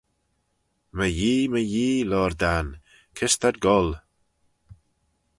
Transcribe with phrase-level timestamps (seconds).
[0.97, 2.67] "My Yee, my Yee," loayr Dan,
[3.15, 3.91] "kys t'ad goll!"